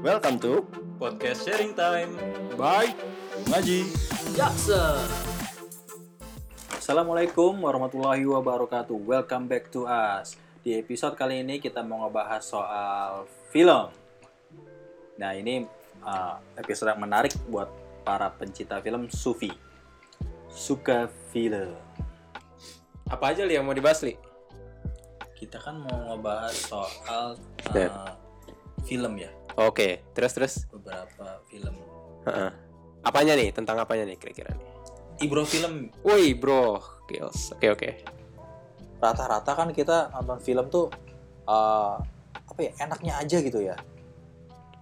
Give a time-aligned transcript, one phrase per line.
[0.00, 0.64] Welcome to
[0.96, 2.16] Podcast Sharing Time.
[2.56, 2.96] Bye
[3.52, 3.84] Ngaji.
[4.32, 5.04] Jackson.
[6.72, 8.96] Assalamualaikum warahmatullahi wabarakatuh.
[8.96, 10.40] Welcome back to us.
[10.64, 13.92] Di episode kali ini kita mau ngebahas soal film.
[15.20, 15.68] Nah ini
[16.00, 17.68] uh, episode yang menarik buat
[18.00, 19.52] para pencinta film Sufi.
[20.48, 21.76] Suka film.
[23.04, 24.16] Apa aja li yang mau dibahas li?
[25.36, 27.36] Kita kan mau ngebahas soal
[27.76, 28.16] uh,
[28.88, 29.28] film ya.
[29.60, 30.54] Oke, terus terus.
[30.66, 31.74] Beberapa film.
[32.24, 32.50] Heeh.
[33.00, 33.52] Apanya nih?
[33.52, 34.66] Tentang apanya nih kira-kira nih?
[35.20, 37.52] Ibro film Woi bro, kills.
[37.52, 37.90] Oke oke.
[38.96, 40.92] rata-rata kan kita nonton film tuh
[41.44, 41.96] uh,
[42.28, 43.72] apa ya enaknya aja gitu ya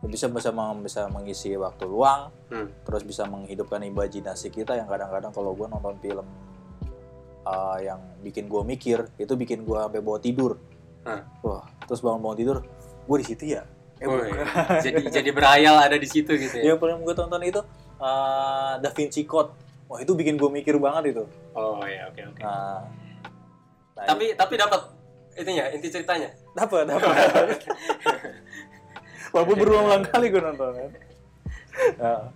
[0.02, 2.66] bisa bisa meng- bisa mengisi waktu luang Hmm.
[2.82, 6.26] terus bisa menghidupkan imajinasi kita yang kadang-kadang kalau gue nonton film
[7.44, 10.58] uh, yang bikin gue mikir itu bikin gue sampai bawa tidur
[11.06, 11.22] Hah.
[11.38, 12.58] wah terus bangun-bangun tidur
[13.06, 13.62] gue di situ ya
[13.98, 14.46] eh Woi, bukan.
[14.84, 16.68] jadi jadi berhayal ada di situ gitu ya.
[16.68, 17.58] yang paling gue tonton itu
[17.98, 19.48] uh, Da Vinci Code
[19.84, 22.38] wah itu bikin gue mikir banget itu Oh iya oke oke.
[22.38, 22.78] nah,
[23.94, 24.78] nah Tapi tapi dapat
[25.34, 26.28] itunya inti ceritanya.
[26.52, 27.08] dapat dapat
[29.28, 30.90] walaupun berulang-ulang kali gue nonton kan
[31.94, 32.26] Nah.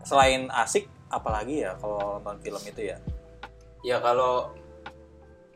[0.00, 2.96] selain asik apalagi ya kalau nonton film itu ya
[3.78, 4.50] Ya kalau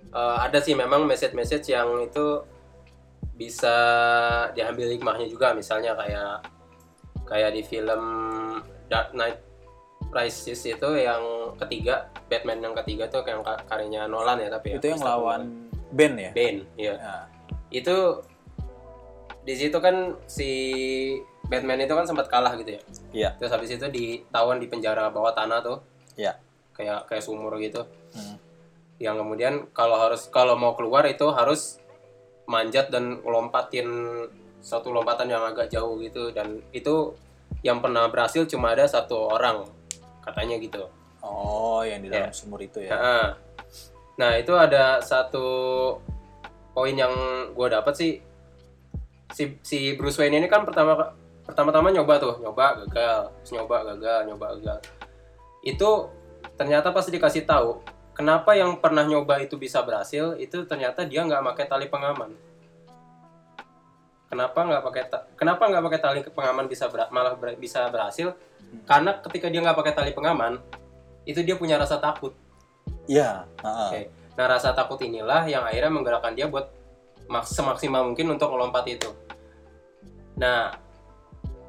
[0.08, 2.41] eh, ada sih memang message-message yang itu
[3.43, 3.77] bisa
[4.55, 6.47] diambil hikmahnya juga misalnya kayak
[7.27, 8.03] kayak di film
[8.87, 9.43] Dark Knight
[10.12, 14.79] Rises itu yang ketiga Batman yang ketiga tuh yang ka- karyanya Nolan ya tapi ya,
[14.79, 15.43] itu yang Christopher lawan
[15.93, 16.31] Ben ya?
[16.33, 16.95] Bane ya.
[16.97, 17.25] Nah,
[17.69, 17.97] itu
[19.43, 20.51] di situ kan si
[21.51, 22.81] Batman itu kan sempat kalah gitu ya?
[23.13, 23.31] Iya.
[23.37, 25.79] terus habis itu ditawan di penjara bawah tanah tuh.
[26.15, 26.39] Iya.
[26.73, 27.85] kayak kayak sumur gitu.
[28.17, 28.37] Hmm.
[29.03, 31.81] yang kemudian kalau harus kalau mau keluar itu harus
[32.47, 33.87] manjat dan lompatin
[34.62, 36.31] satu lompatan yang agak jauh gitu.
[36.31, 37.15] Dan itu
[37.62, 39.67] yang pernah berhasil cuma ada satu orang
[40.23, 40.87] katanya gitu.
[41.23, 42.35] Oh yang di dalam Ya.
[42.35, 42.91] sumur itu ya?
[42.95, 43.27] Nah,
[44.19, 45.47] nah itu ada satu
[46.75, 47.13] poin yang
[47.55, 48.13] gue dapat sih.
[49.33, 51.14] Si si Bruce Wayne ini kan pertama
[51.47, 53.31] pertama-tama nyoba tuh nyoba gagal.
[53.42, 54.79] Terus nyoba gagal nyoba gagal.
[55.63, 56.11] Itu
[56.58, 57.81] ternyata pas dikasih tahu
[58.12, 62.33] kenapa yang pernah nyoba itu bisa berhasil itu ternyata dia nggak pakai tali pengaman
[64.33, 65.02] kenapa nggak pakai
[65.36, 68.33] kenapa nggak pakai tali pengaman bisa ber- malah ber- bisa berhasil
[68.89, 70.61] karena ketika dia nggak pakai tali pengaman
[71.28, 72.33] itu dia punya rasa takut
[73.06, 73.90] iya heeh.
[73.90, 74.22] Oke.
[74.33, 76.72] Nah rasa takut inilah yang akhirnya menggerakkan dia buat
[77.28, 79.12] maks- semaksimal mungkin untuk melompat itu.
[80.40, 80.72] Nah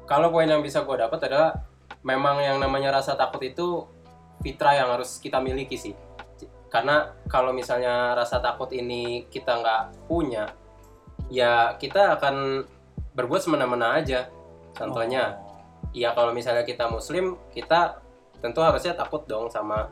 [0.08, 1.64] kalau poin yang bisa gue dapat adalah
[2.04, 3.84] memang yang namanya rasa takut itu
[4.40, 5.94] fitrah yang harus kita miliki sih.
[6.74, 10.50] Karena kalau misalnya rasa takut ini kita nggak punya,
[11.30, 12.66] ya kita akan
[13.14, 14.26] berbuat semena-mena aja.
[14.74, 15.94] Contohnya, Oh.
[15.94, 18.02] ya kalau misalnya kita muslim, kita
[18.42, 19.86] tentu harusnya takut dong sama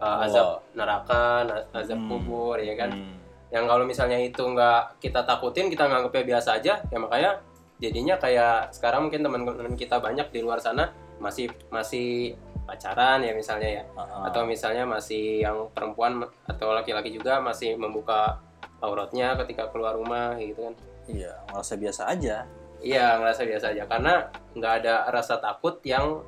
[0.00, 1.44] uh, azab neraka,
[1.76, 2.08] azab Hmm.
[2.08, 2.88] kubur, ya kan.
[2.96, 3.20] Hmm.
[3.52, 7.44] Yang kalau misalnya itu nggak kita takutin, kita nganggapnya biasa aja, ya makanya
[7.76, 13.82] jadinya kayak sekarang mungkin teman-teman kita banyak di luar sana masih masih pacaran ya misalnya
[13.82, 14.22] ya, Heeh.
[14.30, 18.38] atau misalnya masih yang perempuan atau laki-laki juga masih membuka
[18.82, 20.74] auratnya ketika keluar rumah gitu kan.
[21.10, 22.46] iya merasa biasa aja
[22.82, 24.26] Iya ngerasa biasa aja karena
[24.58, 26.18] nggak ada rasa takut yang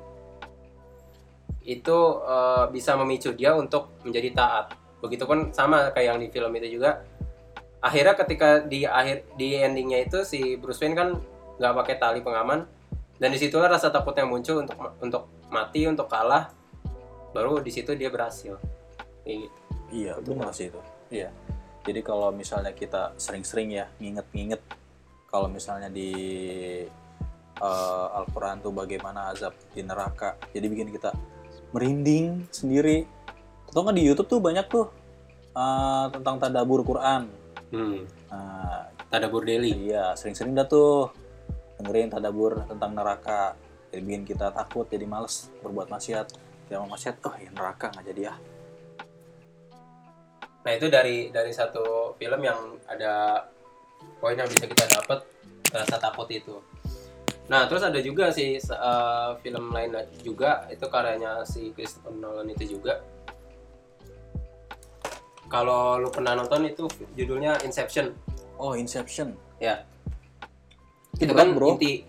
[1.67, 4.65] itu eh, bisa memicu dia untuk menjadi taat.
[5.03, 7.03] Begitupun sama kayak yang di film itu juga.
[7.83, 11.09] Akhirnya ketika di akhir di endingnya itu si Bruce Wayne kan
[11.59, 12.65] nggak pakai tali pengaman
[13.15, 16.51] dan di situlah rasa takutnya muncul untuk untuk mati untuk kalah.
[17.31, 18.55] Baru di situ dia berhasil.
[19.25, 19.57] Kayak gitu.
[19.91, 21.29] iya benar sih itu iya
[21.81, 24.61] jadi kalau misalnya kita sering-sering ya nginget-nginget
[25.29, 26.09] kalau misalnya di
[27.57, 31.09] eh, Al-Quran tuh bagaimana azab di neraka jadi bikin kita
[31.69, 33.05] merinding sendiri
[33.65, 34.85] atau nggak di YouTube tuh banyak tuh
[35.53, 37.25] eh, tentang tadabur Quran
[37.73, 38.05] Hmm.
[38.29, 39.89] nah, Tadabur Daily.
[39.89, 41.09] iya sering-sering dah tuh
[41.79, 43.55] dengerin tadabur tentang neraka
[43.91, 46.27] jadi bikin kita takut jadi males berbuat maksiat
[46.67, 48.35] dia mau maksiat oh ya neraka nggak jadi ya
[50.65, 52.57] Nah itu dari dari satu film yang
[52.89, 53.45] ada
[54.17, 55.21] poin yang bisa kita dapat
[55.69, 56.57] rasa takut itu.
[57.45, 59.93] Nah terus ada juga sih eh, film lain
[60.25, 62.97] juga itu karyanya si Christopher Nolan itu juga.
[65.45, 68.17] Kalau lu pernah nonton itu judulnya Inception.
[68.57, 69.85] oh Inception Ya.
[71.15, 71.75] Itu kan bro.
[71.79, 72.03] inti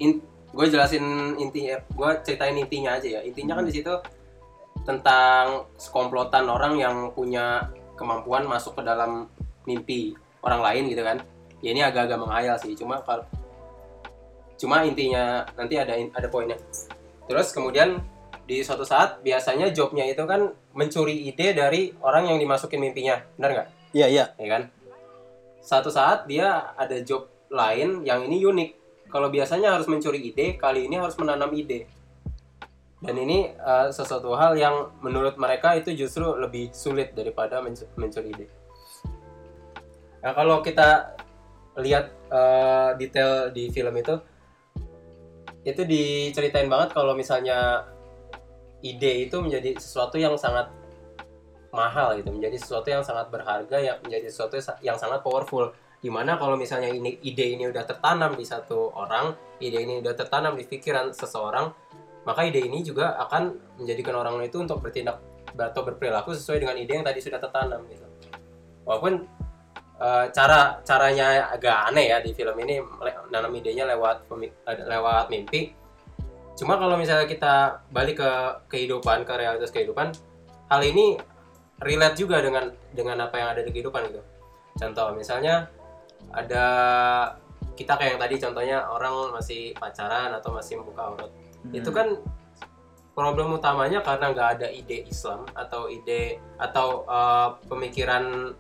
[0.56, 3.20] gue jelasin intinya, gue ceritain intinya aja ya.
[3.20, 3.92] Intinya kan di situ
[4.88, 7.68] tentang sekomplotan orang yang punya
[7.98, 9.28] kemampuan masuk ke dalam
[9.68, 11.20] mimpi orang lain gitu kan.
[11.60, 13.24] Ya ini agak-agak menghayal sih, cuma kalau
[14.56, 16.56] cuma intinya nanti ada ada poinnya
[17.28, 18.00] terus kemudian
[18.48, 23.50] di suatu saat biasanya jobnya itu kan mencuri ide dari orang yang dimasukin mimpinya benar
[23.52, 24.24] nggak Iya, iya.
[24.36, 24.62] ya kan
[25.60, 28.70] satu saat dia ada job lain yang ini unik
[29.08, 31.86] kalau biasanya harus mencuri ide kali ini harus menanam ide.
[32.96, 38.32] Dan ini uh, sesuatu hal yang menurut mereka itu justru lebih sulit daripada menc- mencuri
[38.32, 38.46] ide.
[40.24, 41.14] Nah kalau kita
[41.76, 44.16] lihat uh, detail di film itu
[45.66, 47.84] itu diceritain banget kalau misalnya
[48.80, 50.70] ide itu menjadi sesuatu yang sangat
[51.74, 56.36] mahal gitu menjadi sesuatu yang sangat berharga ya menjadi sesuatu yang sangat powerful di mana
[56.36, 60.68] kalau misalnya ini ide ini udah tertanam di satu orang ide ini udah tertanam di
[60.68, 61.72] pikiran seseorang
[62.26, 65.22] maka ide ini juga akan menjadikan orang itu untuk bertindak
[65.54, 68.04] atau berperilaku sesuai dengan ide yang tadi sudah tertanam gitu.
[68.82, 69.24] Walaupun
[70.02, 72.82] uh, cara caranya agak aneh ya di film ini
[73.32, 74.26] nanam idenya lewat
[74.66, 75.72] lewat mimpi.
[76.58, 78.30] Cuma kalau misalnya kita balik ke
[78.74, 80.10] kehidupan ke realitas kehidupan
[80.66, 81.14] hal ini
[81.84, 84.22] relate juga dengan dengan apa yang ada di kehidupan gitu.
[84.76, 85.70] Contoh misalnya
[86.30, 86.64] ada
[87.76, 91.30] kita kayak yang tadi contohnya orang masih pacaran atau masih membuka aurat
[91.62, 91.74] hmm.
[91.76, 92.08] itu kan
[93.12, 98.52] problem utamanya karena nggak ada ide Islam atau ide atau uh, pemikiran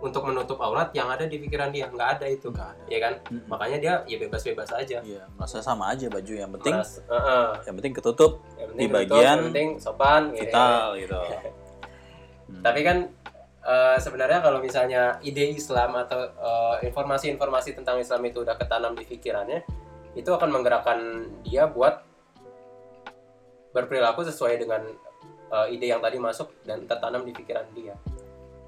[0.00, 2.82] untuk menutup aurat yang ada di pikiran dia nggak ada itu Nggak ada.
[2.88, 3.44] ya kan Mm-mm.
[3.48, 7.60] makanya dia ya bebas-bebas aja Iya, merasa sama aja baju yang penting Meras- uh-uh.
[7.68, 10.40] yang penting ketutup Yang Di penting ketutup, bagian yang penting sopan gitu.
[10.40, 11.20] vital gitu.
[12.50, 12.66] Hmm.
[12.66, 13.06] Tapi kan
[13.70, 19.06] eh, sebenarnya kalau misalnya ide Islam atau eh, informasi-informasi tentang Islam itu udah ketanam di
[19.06, 19.62] pikirannya,
[20.18, 20.98] itu akan menggerakkan
[21.46, 22.02] dia buat
[23.70, 24.82] berperilaku sesuai dengan
[25.54, 27.94] eh, ide yang tadi masuk dan tertanam di pikiran dia.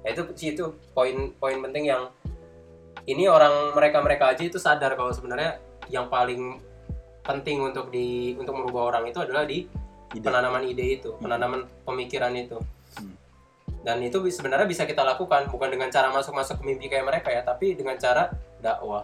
[0.03, 2.11] Nah, itu sih itu poin-poin penting yang
[3.03, 5.59] ini orang mereka-mereka aja itu sadar kalau sebenarnya
[5.91, 6.63] yang paling
[7.23, 9.67] penting untuk di untuk merubah orang itu adalah di
[10.13, 10.21] Ide.
[10.21, 12.61] penanaman ide itu, penanaman pemikiran itu.
[13.01, 13.17] Hmm.
[13.83, 17.43] Dan itu sebenarnya bisa kita lakukan bukan dengan cara masuk-masuk ke mimpi kayak mereka ya,
[17.43, 18.31] tapi dengan cara
[18.63, 19.03] dakwah,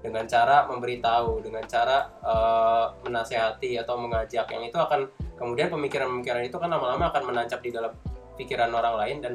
[0.00, 6.56] dengan cara memberitahu, dengan cara eh, menasehati atau mengajak yang itu akan kemudian pemikiran-pemikiran itu
[6.56, 7.92] kan lama-lama akan menancap di dalam
[8.40, 9.34] pikiran orang lain dan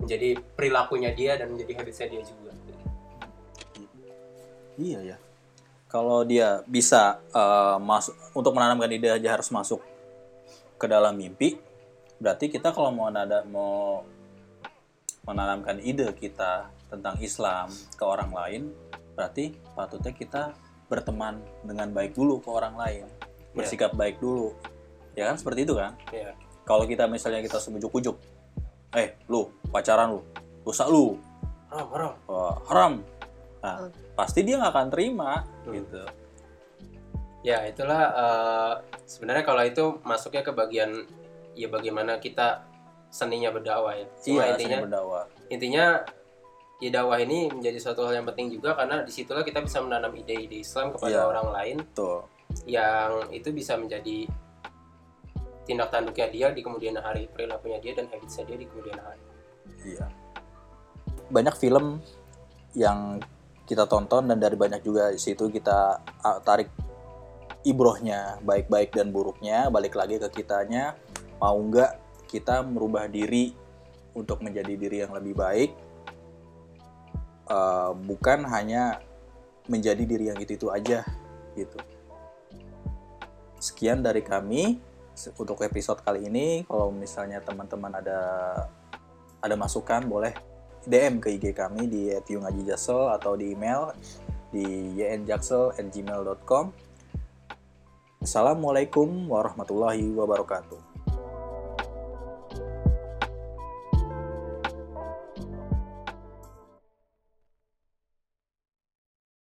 [0.00, 2.52] menjadi perilakunya dia dan menjadi habitsnya dia juga.
[4.78, 5.16] Iya ya.
[5.92, 9.84] Kalau dia bisa eh, masuk untuk menanamkan ide aja harus masuk
[10.80, 11.60] ke dalam mimpi,
[12.18, 14.02] berarti kita kalau mau nada mau
[15.26, 18.62] menanamkan ide kita tentang Islam ke orang lain,
[19.12, 20.42] berarti patutnya kita
[20.88, 23.04] berteman dengan baik dulu ke orang lain,
[23.52, 24.56] bersikap baik dulu,
[25.12, 25.92] ya kan seperti itu kan?
[26.08, 26.32] Ya.
[26.64, 28.16] Kalau kita misalnya kita sebujuk-ujuk,
[28.96, 30.20] eh lu pacaran lu,
[30.64, 31.20] dosa lu,
[31.68, 32.12] Haram, haram.
[32.24, 32.92] Wah, haram.
[33.60, 35.76] Nah, pasti dia nggak akan terima Hmm.
[35.76, 36.00] gitu.
[37.44, 38.74] Ya itulah eh,
[39.04, 41.04] sebenarnya kalau itu masuknya ke bagian
[41.58, 42.62] ya bagaimana kita
[43.10, 44.06] seninya berdakwah ya.
[44.22, 45.24] Cuma Iya, intinya berdakwah.
[45.50, 45.84] intinya
[46.78, 50.14] ya dakwah ini menjadi suatu hal yang penting juga karena di situlah kita bisa menanam
[50.14, 51.26] ide-ide Islam kepada Iya.
[51.26, 52.22] orang lain Tuh.
[52.64, 54.30] yang itu bisa menjadi
[55.66, 59.22] tindak tanduknya dia di kemudian hari perilakunya dia dan habitsnya dia di kemudian hari.
[59.84, 60.06] Iya.
[61.28, 62.00] Banyak film
[62.72, 63.20] yang
[63.68, 66.00] kita tonton dan dari banyak juga di situ kita
[66.40, 66.72] tarik
[67.66, 70.96] ibrohnya baik-baik dan buruknya balik lagi ke kitanya
[71.38, 73.54] mau nggak kita merubah diri
[74.14, 75.70] untuk menjadi diri yang lebih baik?
[77.48, 79.00] Eh, bukan hanya
[79.72, 81.00] menjadi diri yang itu itu aja
[81.56, 81.80] gitu.
[83.56, 84.78] Sekian dari kami
[85.40, 86.62] untuk episode kali ini.
[86.68, 88.20] Kalau misalnya teman-teman ada
[89.40, 90.36] ada masukan boleh
[90.84, 93.96] DM ke IG kami di @yungajijasel atau di email
[94.52, 96.72] di ynjaksel@gmail.com
[98.18, 100.87] Assalamualaikum warahmatullahi wabarakatuh.